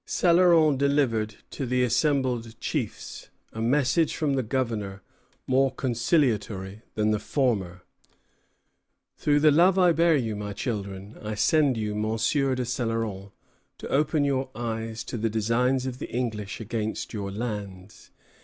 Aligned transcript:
Céloron 0.07 0.79
delivered 0.79 1.35
to 1.51 1.67
the 1.67 1.83
assembled 1.83 2.59
chiefs 2.59 3.29
a 3.53 3.61
message 3.61 4.15
from 4.15 4.33
the 4.33 4.41
Governor 4.41 5.03
more 5.45 5.69
conciliatory 5.69 6.81
than 6.95 7.11
the 7.11 7.19
former, 7.19 7.83
"Through 9.17 9.41
the 9.41 9.51
love 9.51 9.77
I 9.77 9.91
bear 9.91 10.17
you, 10.17 10.35
my 10.35 10.53
children, 10.53 11.19
I 11.21 11.35
send 11.35 11.77
you 11.77 11.93
Monsieur 11.93 12.55
de 12.55 12.63
Céloron 12.63 13.31
to 13.77 13.87
open 13.89 14.25
your 14.25 14.49
eyes 14.55 15.03
to 15.03 15.17
the 15.19 15.29
designs 15.29 15.85
of 15.85 15.99
the 15.99 16.09
English 16.09 16.59
against 16.59 17.13
your 17.13 17.29
lands. 17.29 18.09